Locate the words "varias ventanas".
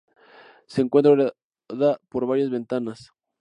2.25-3.11